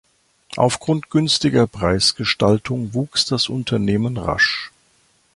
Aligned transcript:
Aufgrund 0.57 1.11
günstiger 1.11 1.67
Preisgestaltung 1.67 2.95
wuchs 2.95 3.23
das 3.25 3.49
Unternehmen 3.49 4.17
rasch. 4.17 4.71